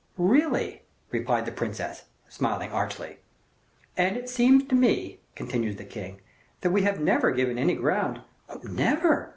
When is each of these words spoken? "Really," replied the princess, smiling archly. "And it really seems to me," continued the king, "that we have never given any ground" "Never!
"Really," 0.17 0.81
replied 1.11 1.45
the 1.45 1.51
princess, 1.51 2.05
smiling 2.27 2.71
archly. 2.71 3.19
"And 3.95 4.15
it 4.15 4.21
really 4.21 4.27
seems 4.29 4.63
to 4.63 4.73
me," 4.73 5.19
continued 5.35 5.77
the 5.77 5.85
king, 5.85 6.21
"that 6.61 6.71
we 6.71 6.81
have 6.81 6.99
never 6.99 7.29
given 7.29 7.59
any 7.59 7.75
ground" 7.75 8.21
"Never! 8.63 9.29